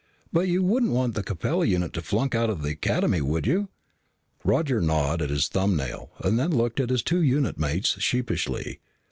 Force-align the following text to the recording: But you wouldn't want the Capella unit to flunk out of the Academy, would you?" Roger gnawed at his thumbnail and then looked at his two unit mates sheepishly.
But 0.33 0.47
you 0.47 0.63
wouldn't 0.63 0.93
want 0.93 1.13
the 1.13 1.21
Capella 1.21 1.63
unit 1.67 1.93
to 1.93 2.01
flunk 2.01 2.33
out 2.33 2.49
of 2.49 2.63
the 2.63 2.71
Academy, 2.71 3.21
would 3.21 3.45
you?" 3.45 3.69
Roger 4.43 4.81
gnawed 4.81 5.21
at 5.21 5.29
his 5.29 5.47
thumbnail 5.47 6.09
and 6.21 6.39
then 6.39 6.49
looked 6.49 6.79
at 6.79 6.89
his 6.89 7.03
two 7.03 7.21
unit 7.21 7.59
mates 7.59 8.01
sheepishly. 8.01 8.79